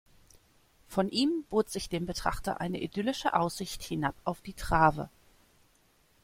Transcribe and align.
Von 0.87 1.09
ihm 1.09 1.43
bot 1.51 1.69
sich 1.69 1.87
dem 1.87 2.07
Betrachter 2.07 2.59
eine 2.59 2.79
idyllische 2.81 3.35
Aussicht 3.35 3.83
hinab 3.83 4.15
auf 4.23 4.41
die 4.41 4.53
Trave. 4.55 5.09